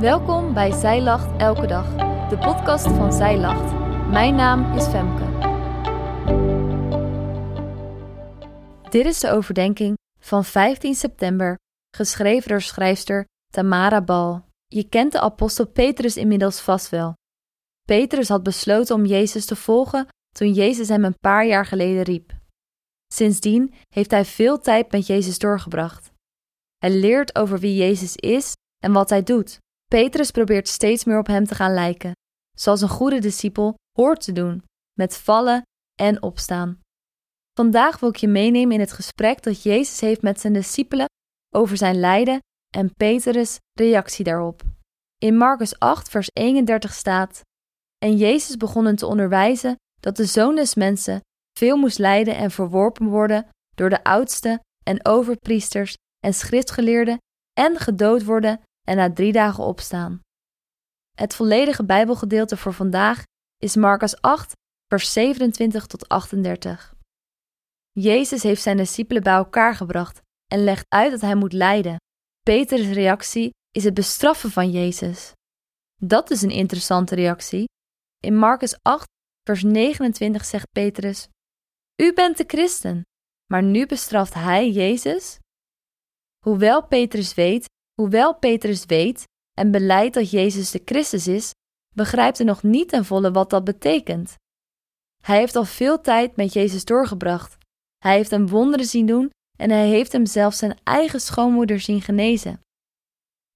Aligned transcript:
Welkom 0.00 0.54
bij 0.54 0.72
Zij 0.72 1.02
Lacht 1.02 1.40
Elke 1.40 1.66
Dag, 1.66 1.94
de 2.28 2.38
podcast 2.38 2.86
van 2.86 3.12
Zij 3.12 3.38
Lacht. 3.38 3.72
Mijn 4.10 4.34
naam 4.34 4.76
is 4.76 4.86
Femke. 4.86 5.24
Dit 8.90 9.06
is 9.06 9.20
de 9.20 9.30
overdenking 9.30 9.96
van 10.20 10.44
15 10.44 10.94
september, 10.94 11.58
geschreven 11.96 12.48
door 12.48 12.60
schrijfster 12.60 13.24
Tamara 13.52 14.02
Bal. 14.02 14.44
Je 14.66 14.88
kent 14.88 15.12
de 15.12 15.20
apostel 15.20 15.66
Petrus 15.66 16.16
inmiddels 16.16 16.60
vast 16.60 16.88
wel. 16.88 17.14
Petrus 17.82 18.28
had 18.28 18.42
besloten 18.42 18.94
om 18.94 19.04
Jezus 19.04 19.46
te 19.46 19.56
volgen 19.56 20.06
toen 20.28 20.52
Jezus 20.52 20.88
hem 20.88 21.04
een 21.04 21.18
paar 21.18 21.46
jaar 21.46 21.66
geleden 21.66 22.02
riep. 22.02 22.32
Sindsdien 23.14 23.74
heeft 23.88 24.10
hij 24.10 24.24
veel 24.24 24.60
tijd 24.60 24.92
met 24.92 25.06
Jezus 25.06 25.38
doorgebracht. 25.38 26.12
Hij 26.78 26.90
leert 26.90 27.38
over 27.38 27.58
wie 27.58 27.76
Jezus 27.76 28.16
is 28.16 28.52
en 28.84 28.92
wat 28.92 29.10
hij 29.10 29.22
doet. 29.22 29.64
Petrus 29.86 30.30
probeert 30.30 30.68
steeds 30.68 31.04
meer 31.04 31.18
op 31.18 31.26
hem 31.26 31.44
te 31.44 31.54
gaan 31.54 31.74
lijken, 31.74 32.12
zoals 32.56 32.80
een 32.80 32.88
goede 32.88 33.18
discipel 33.18 33.74
hoort 33.98 34.20
te 34.20 34.32
doen, 34.32 34.62
met 34.98 35.16
vallen 35.16 35.62
en 35.94 36.22
opstaan. 36.22 36.80
Vandaag 37.52 38.00
wil 38.00 38.08
ik 38.08 38.16
je 38.16 38.28
meenemen 38.28 38.74
in 38.74 38.80
het 38.80 38.92
gesprek 38.92 39.42
dat 39.42 39.62
Jezus 39.62 40.00
heeft 40.00 40.22
met 40.22 40.40
zijn 40.40 40.52
discipelen 40.52 41.06
over 41.54 41.76
zijn 41.76 42.00
lijden 42.00 42.38
en 42.74 42.94
Petrus' 42.94 43.58
reactie 43.72 44.24
daarop. 44.24 44.62
In 45.18 45.36
Marcus 45.36 45.78
8, 45.78 46.08
vers 46.08 46.28
31 46.32 46.92
staat: 46.92 47.40
En 47.98 48.16
Jezus 48.16 48.56
begon 48.56 48.84
hen 48.84 48.96
te 48.96 49.06
onderwijzen 49.06 49.76
dat 50.00 50.16
de 50.16 50.24
zoon 50.24 50.54
des 50.54 50.74
mensen 50.74 51.20
veel 51.58 51.76
moest 51.76 51.98
lijden 51.98 52.36
en 52.36 52.50
verworpen 52.50 53.06
worden 53.06 53.48
door 53.74 53.90
de 53.90 54.04
oudsten 54.04 54.60
en 54.84 55.06
overpriesters 55.06 55.94
en 56.24 56.34
schriftgeleerden 56.34 57.18
en 57.52 57.76
gedood 57.76 58.24
worden 58.24 58.60
en 58.86 58.96
na 58.96 59.12
drie 59.12 59.32
dagen 59.32 59.64
opstaan. 59.64 60.20
Het 61.14 61.34
volledige 61.34 61.84
Bijbelgedeelte 61.84 62.56
voor 62.56 62.72
vandaag 62.72 63.22
is 63.56 63.76
Marcus 63.76 64.20
8, 64.20 64.52
vers 64.86 65.12
27 65.12 65.86
tot 65.86 66.08
38. 66.08 66.94
Jezus 67.90 68.42
heeft 68.42 68.62
zijn 68.62 68.76
discipelen 68.76 69.22
bij 69.22 69.32
elkaar 69.32 69.74
gebracht 69.74 70.20
en 70.52 70.64
legt 70.64 70.84
uit 70.88 71.10
dat 71.10 71.20
hij 71.20 71.34
moet 71.34 71.52
lijden. 71.52 71.96
Peters 72.40 72.88
reactie 72.88 73.50
is 73.70 73.84
het 73.84 73.94
bestraffen 73.94 74.50
van 74.50 74.70
Jezus. 74.70 75.32
Dat 76.00 76.30
is 76.30 76.42
een 76.42 76.50
interessante 76.50 77.14
reactie. 77.14 77.64
In 78.24 78.36
Marcus 78.36 78.82
8, 78.82 79.06
vers 79.42 79.62
29 79.62 80.44
zegt 80.44 80.70
Petrus: 80.70 81.28
U 82.02 82.12
bent 82.12 82.36
de 82.36 82.44
christen, 82.46 83.02
maar 83.52 83.62
nu 83.62 83.86
bestraft 83.86 84.34
hij 84.34 84.70
Jezus? 84.70 85.38
Hoewel 86.44 86.86
Petrus 86.86 87.34
weet 87.34 87.66
Hoewel 88.00 88.38
Petrus 88.38 88.84
weet 88.84 89.24
en 89.58 89.70
beleidt 89.70 90.14
dat 90.14 90.30
Jezus 90.30 90.70
de 90.70 90.82
Christus 90.84 91.26
is, 91.26 91.50
begrijpt 91.94 92.38
hij 92.38 92.46
nog 92.46 92.62
niet 92.62 92.88
ten 92.88 93.04
volle 93.04 93.30
wat 93.30 93.50
dat 93.50 93.64
betekent. 93.64 94.34
Hij 95.22 95.38
heeft 95.38 95.56
al 95.56 95.64
veel 95.64 96.00
tijd 96.00 96.36
met 96.36 96.52
Jezus 96.52 96.84
doorgebracht. 96.84 97.56
Hij 97.98 98.14
heeft 98.14 98.30
hem 98.30 98.48
wonderen 98.48 98.86
zien 98.86 99.06
doen 99.06 99.30
en 99.58 99.70
hij 99.70 99.88
heeft 99.88 100.12
hem 100.12 100.26
zelfs 100.26 100.58
zijn 100.58 100.78
eigen 100.82 101.20
schoonmoeder 101.20 101.80
zien 101.80 102.02
genezen. 102.02 102.60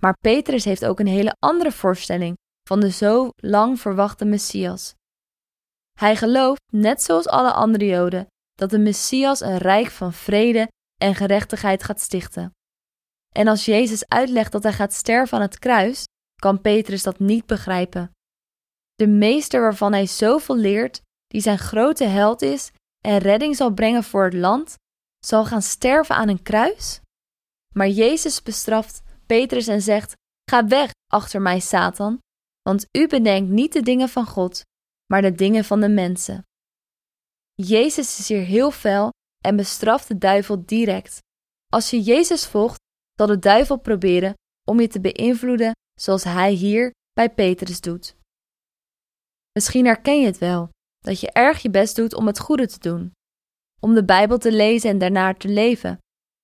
Maar 0.00 0.16
Petrus 0.18 0.64
heeft 0.64 0.84
ook 0.84 1.00
een 1.00 1.06
hele 1.06 1.36
andere 1.38 1.72
voorstelling 1.72 2.36
van 2.68 2.80
de 2.80 2.90
zo 2.90 3.28
lang 3.36 3.80
verwachte 3.80 4.24
Messias. 4.24 4.94
Hij 5.98 6.16
gelooft, 6.16 6.62
net 6.72 7.02
zoals 7.02 7.28
alle 7.28 7.52
andere 7.52 7.86
Joden, 7.86 8.26
dat 8.54 8.70
de 8.70 8.78
Messias 8.78 9.40
een 9.40 9.58
rijk 9.58 9.90
van 9.90 10.12
vrede 10.12 10.68
en 11.00 11.14
gerechtigheid 11.14 11.82
gaat 11.82 12.00
stichten. 12.00 12.50
En 13.36 13.48
als 13.48 13.64
Jezus 13.64 14.08
uitlegt 14.08 14.52
dat 14.52 14.62
hij 14.62 14.72
gaat 14.72 14.92
sterven 14.92 15.36
aan 15.36 15.44
het 15.44 15.58
kruis, 15.58 16.04
kan 16.40 16.60
Petrus 16.60 17.02
dat 17.02 17.18
niet 17.18 17.46
begrijpen. 17.46 18.10
De 18.94 19.06
meester 19.06 19.60
waarvan 19.60 19.92
hij 19.92 20.06
zoveel 20.06 20.56
leert, 20.56 21.02
die 21.26 21.40
zijn 21.40 21.58
grote 21.58 22.04
held 22.04 22.42
is 22.42 22.70
en 23.04 23.18
redding 23.18 23.56
zal 23.56 23.70
brengen 23.70 24.04
voor 24.04 24.24
het 24.24 24.34
land, 24.34 24.74
zal 25.18 25.44
gaan 25.44 25.62
sterven 25.62 26.14
aan 26.14 26.28
een 26.28 26.42
kruis? 26.42 27.00
Maar 27.74 27.88
Jezus 27.88 28.42
bestraft 28.42 29.02
Petrus 29.26 29.66
en 29.66 29.82
zegt: 29.82 30.14
Ga 30.50 30.66
weg 30.66 30.90
achter 31.12 31.42
mij, 31.42 31.60
Satan, 31.60 32.18
want 32.62 32.86
u 32.98 33.06
bedenkt 33.06 33.50
niet 33.50 33.72
de 33.72 33.82
dingen 33.82 34.08
van 34.08 34.26
God, 34.26 34.62
maar 35.06 35.22
de 35.22 35.32
dingen 35.32 35.64
van 35.64 35.80
de 35.80 35.88
mensen. 35.88 36.42
Jezus 37.54 38.18
is 38.18 38.28
hier 38.28 38.44
heel 38.44 38.70
fel 38.70 39.10
en 39.44 39.56
bestraft 39.56 40.08
de 40.08 40.18
duivel 40.18 40.66
direct. 40.66 41.18
Als 41.72 41.90
je 41.90 42.00
Jezus 42.00 42.46
volgt, 42.46 42.84
zal 43.16 43.26
de 43.26 43.38
duivel 43.38 43.76
proberen 43.76 44.34
om 44.68 44.80
je 44.80 44.88
te 44.88 45.00
beïnvloeden 45.00 45.72
zoals 46.00 46.24
hij 46.24 46.52
hier 46.52 46.90
bij 47.12 47.30
Petrus 47.30 47.80
doet. 47.80 48.16
Misschien 49.52 49.84
herken 49.84 50.20
je 50.20 50.26
het 50.26 50.38
wel, 50.38 50.68
dat 50.98 51.20
je 51.20 51.32
erg 51.32 51.62
je 51.62 51.70
best 51.70 51.96
doet 51.96 52.14
om 52.14 52.26
het 52.26 52.38
goede 52.38 52.66
te 52.66 52.78
doen, 52.78 53.12
om 53.80 53.94
de 53.94 54.04
Bijbel 54.04 54.38
te 54.38 54.52
lezen 54.52 54.90
en 54.90 54.98
daarnaar 54.98 55.36
te 55.36 55.48
leven. 55.48 55.98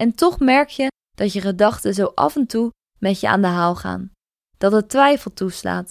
En 0.00 0.14
toch 0.14 0.38
merk 0.38 0.68
je 0.68 0.88
dat 1.16 1.32
je 1.32 1.40
gedachten 1.40 1.94
zo 1.94 2.06
af 2.06 2.36
en 2.36 2.46
toe 2.46 2.70
met 2.98 3.20
je 3.20 3.28
aan 3.28 3.40
de 3.40 3.46
haal 3.46 3.76
gaan, 3.76 4.12
dat 4.58 4.72
het 4.72 4.88
twijfel 4.88 5.32
toeslaat, 5.32 5.90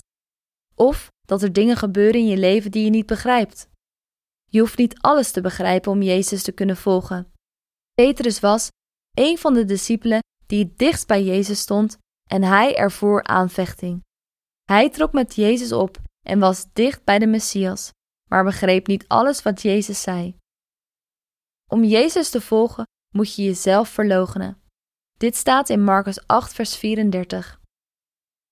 of 0.76 1.08
dat 1.28 1.42
er 1.42 1.54
dingen 1.54 1.78
gebeuren 1.78 2.22
in 2.22 2.28
je 2.28 2.38
leven 2.38 2.72
die 2.72 2.84
je 2.84 2.90
niet 2.90 3.06
begrijpt. 3.06 3.70
Je 4.52 4.60
hoeft 4.60 4.78
niet 4.78 5.00
alles 5.00 5.32
te 5.32 5.42
begrijpen 5.42 5.92
om 5.92 6.02
Jezus 6.02 6.44
te 6.44 6.52
kunnen 6.52 6.78
volgen. 6.78 7.32
Petrus 7.94 8.40
was 8.40 8.68
een 9.18 9.38
van 9.38 9.54
de 9.54 9.66
discipelen 9.66 10.20
die 10.46 10.64
het 10.64 10.78
dichtst 10.78 11.08
bij 11.08 11.24
Jezus 11.24 11.60
stond 11.60 11.98
en 12.30 12.44
hij 12.44 12.76
ervoor 12.76 13.24
aanvechting. 13.24 14.04
Hij 14.64 14.90
trok 14.90 15.14
met 15.14 15.36
Jezus 15.36 15.72
op 15.72 15.98
en 16.26 16.40
was 16.40 16.66
dicht 16.74 17.04
bij 17.04 17.20
de 17.20 17.28
Messias, 17.28 17.92
maar 18.30 18.44
begreep 18.44 18.88
niet 18.88 19.08
alles 19.08 19.42
wat 19.42 19.62
Jezus 19.62 20.02
zei. 20.02 20.38
Om 21.72 21.84
Jezus 21.84 22.30
te 22.30 22.42
volgen 22.42 22.84
moet 23.16 23.36
je 23.36 23.44
jezelf 23.44 23.90
verloochenen. 23.90 24.62
Dit 25.18 25.36
staat 25.36 25.70
in 25.70 25.84
Marcus 25.84 26.28
8, 26.28 26.54
vers 26.54 26.78
34. 26.78 27.62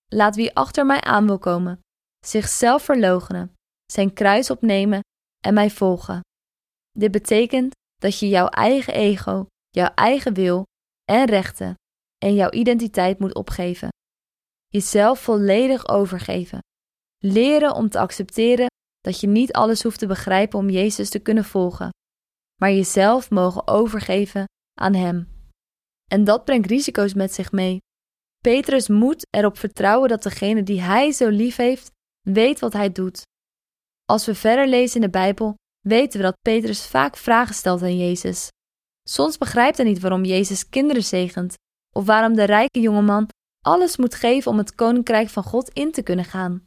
Laat 0.08 0.36
wie 0.36 0.54
achter 0.54 0.86
mij 0.86 1.00
aan 1.00 1.26
wil 1.26 1.38
komen, 1.38 1.80
zichzelf 2.26 2.82
verloochenen, 2.82 3.54
zijn 3.92 4.12
kruis 4.12 4.50
opnemen 4.50 5.00
en 5.44 5.54
mij 5.54 5.70
volgen. 5.70 6.20
Dit 6.90 7.10
betekent 7.10 7.74
dat 7.94 8.18
je 8.18 8.28
jouw 8.28 8.46
eigen 8.46 8.94
ego, 8.94 9.46
jouw 9.68 9.90
eigen 9.94 10.34
wil 10.34 10.64
en 11.04 11.24
rechten 11.24 11.74
en 12.22 12.34
jouw 12.34 12.50
identiteit 12.50 13.18
moet 13.18 13.34
opgeven. 13.34 13.88
Jezelf 14.68 15.20
volledig 15.20 15.88
overgeven. 15.88 16.58
Leren 17.18 17.74
om 17.74 17.88
te 17.88 17.98
accepteren 17.98 18.66
dat 19.00 19.20
je 19.20 19.26
niet 19.26 19.52
alles 19.52 19.82
hoeft 19.82 19.98
te 19.98 20.06
begrijpen 20.06 20.58
om 20.58 20.70
Jezus 20.70 21.10
te 21.10 21.18
kunnen 21.18 21.44
volgen, 21.44 21.90
maar 22.60 22.70
jezelf 22.70 23.30
mogen 23.30 23.66
overgeven 23.68 24.44
aan 24.80 24.94
Hem. 24.94 25.28
En 26.10 26.24
dat 26.24 26.44
brengt 26.44 26.66
risico's 26.66 27.14
met 27.14 27.34
zich 27.34 27.52
mee. 27.52 27.78
Petrus 28.38 28.88
moet 28.88 29.26
erop 29.30 29.58
vertrouwen 29.58 30.08
dat 30.08 30.22
degene 30.22 30.62
die 30.62 30.80
hij 30.80 31.12
zo 31.12 31.28
lief 31.28 31.56
heeft, 31.56 31.90
weet 32.20 32.58
wat 32.58 32.72
hij 32.72 32.92
doet. 32.92 33.22
Als 34.04 34.26
we 34.26 34.34
verder 34.34 34.68
lezen 34.68 34.94
in 34.94 35.06
de 35.06 35.10
Bijbel, 35.10 35.54
weten 35.80 36.18
we 36.18 36.24
dat 36.24 36.40
Petrus 36.40 36.86
vaak 36.86 37.16
vragen 37.16 37.54
stelt 37.54 37.82
aan 37.82 37.96
Jezus. 37.96 38.48
Soms 39.08 39.38
begrijpt 39.38 39.76
hij 39.76 39.86
niet 39.86 40.00
waarom 40.00 40.24
Jezus 40.24 40.68
kinderen 40.68 41.04
zegent 41.04 41.54
of 41.92 42.06
waarom 42.06 42.34
de 42.34 42.44
rijke 42.44 42.80
jongeman 42.80 43.28
alles 43.64 43.96
moet 43.96 44.14
geven 44.14 44.50
om 44.50 44.58
het 44.58 44.74
koninkrijk 44.74 45.28
van 45.28 45.42
God 45.42 45.68
in 45.68 45.92
te 45.92 46.02
kunnen 46.02 46.24
gaan. 46.24 46.64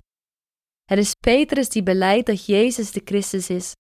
Het 0.84 1.00
is 1.00 1.14
Petrus 1.14 1.70
die 1.70 1.84
beleidt 1.84 2.26
dat 2.26 2.46
Jezus 2.46 2.92
de 2.92 3.02
Christus 3.06 3.50
is, 3.50 3.74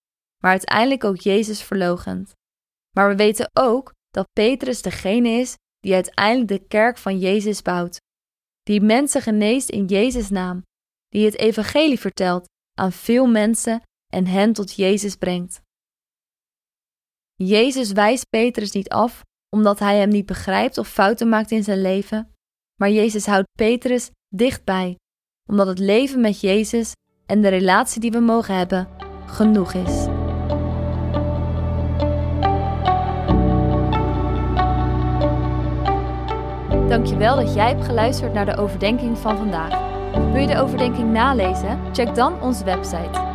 maar 0.43 0.51
uiteindelijk 0.51 1.03
ook 1.03 1.17
Jezus 1.17 1.61
verlogent. 1.61 2.33
Maar 2.95 3.09
we 3.09 3.15
weten 3.15 3.49
ook 3.53 3.93
dat 4.09 4.31
Petrus 4.31 4.81
degene 4.81 5.29
is 5.29 5.55
die 5.79 5.93
uiteindelijk 5.93 6.47
de 6.47 6.67
kerk 6.67 6.97
van 6.97 7.19
Jezus 7.19 7.61
bouwt, 7.61 7.97
die 8.63 8.81
mensen 8.81 9.21
geneest 9.21 9.69
in 9.69 9.85
Jezus' 9.85 10.29
naam, 10.29 10.63
die 11.07 11.25
het 11.25 11.37
evangelie 11.37 11.99
vertelt 11.99 12.45
aan 12.79 12.91
veel 12.91 13.27
mensen 13.27 13.81
en 14.13 14.27
hen 14.27 14.53
tot 14.53 14.73
Jezus 14.73 15.15
brengt. 15.15 15.61
Jezus 17.35 17.91
wijst 17.91 18.29
Petrus 18.29 18.71
niet 18.71 18.89
af 18.89 19.21
omdat 19.49 19.79
hij 19.79 19.97
hem 19.97 20.09
niet 20.09 20.25
begrijpt 20.25 20.77
of 20.77 20.87
fouten 20.87 21.29
maakt 21.29 21.51
in 21.51 21.63
zijn 21.63 21.81
leven, 21.81 22.33
maar 22.75 22.89
Jezus 22.89 23.25
houdt 23.25 23.47
Petrus 23.57 24.09
dichtbij, 24.29 24.97
omdat 25.49 25.67
het 25.67 25.79
leven 25.79 26.21
met 26.21 26.39
Jezus 26.39 26.91
en 27.25 27.41
de 27.41 27.47
relatie 27.47 28.01
die 28.01 28.11
we 28.11 28.19
mogen 28.19 28.55
hebben 28.57 28.87
genoeg 29.25 29.73
is. 29.73 30.05
Dankjewel 36.87 37.35
dat 37.35 37.53
jij 37.53 37.69
hebt 37.69 37.85
geluisterd 37.85 38.33
naar 38.33 38.45
de 38.45 38.57
overdenking 38.57 39.17
van 39.17 39.37
vandaag. 39.37 39.93
Wil 40.31 40.41
je 40.41 40.47
de 40.47 40.59
overdenking 40.59 41.11
nalezen? 41.11 41.79
Check 41.93 42.15
dan 42.15 42.41
onze 42.41 42.63
website. 42.63 43.34